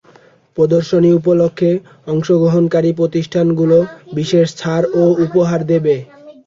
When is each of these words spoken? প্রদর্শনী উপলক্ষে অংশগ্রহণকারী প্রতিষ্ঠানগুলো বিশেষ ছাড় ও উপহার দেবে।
প্রদর্শনী 0.57 1.09
উপলক্ষে 1.19 1.71
অংশগ্রহণকারী 2.07 2.91
প্রতিষ্ঠানগুলো 2.99 3.77
বিশেষ 4.13 4.47
ছাড় 4.55 4.85
ও 4.93 5.13
উপহার 5.25 5.59
দেবে। 5.71 5.95